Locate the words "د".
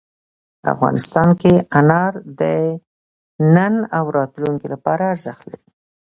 2.39-2.41